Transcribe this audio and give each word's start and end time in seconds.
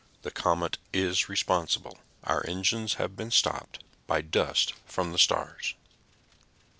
The 0.23 0.31
comet 0.31 0.79
is 0.91 1.29
responsible. 1.29 1.99
Our 2.23 2.43
engines 2.47 2.95
have 2.95 3.15
been 3.15 3.29
stopped 3.29 3.83
by 4.07 4.21
dust 4.21 4.73
from 4.87 5.11
the 5.11 5.19
stars." 5.19 5.75